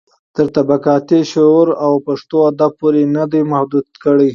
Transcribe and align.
تر 0.35 0.47
طبقاتي 0.57 1.19
شعور 1.31 1.67
او 1.85 1.93
پښتو 2.07 2.37
ادب 2.49 2.71
پورې 2.79 3.01
يې 3.03 3.11
نه 3.15 3.23
دي 3.31 3.41
محدوې 3.51 3.81
کړي. 4.03 4.29